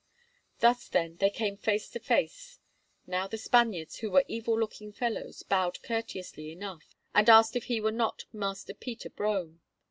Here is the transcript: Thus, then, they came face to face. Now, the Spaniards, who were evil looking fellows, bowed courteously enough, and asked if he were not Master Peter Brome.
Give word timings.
Thus, 0.61 0.87
then, 0.89 1.17
they 1.17 1.29
came 1.29 1.57
face 1.57 1.87
to 1.89 1.99
face. 1.99 2.57
Now, 3.05 3.27
the 3.27 3.37
Spaniards, 3.37 3.97
who 3.97 4.09
were 4.09 4.25
evil 4.27 4.59
looking 4.59 4.91
fellows, 4.91 5.43
bowed 5.43 5.83
courteously 5.83 6.51
enough, 6.51 6.95
and 7.13 7.29
asked 7.29 7.55
if 7.55 7.65
he 7.65 7.79
were 7.79 7.91
not 7.91 8.25
Master 8.33 8.73
Peter 8.73 9.11
Brome. 9.11 9.61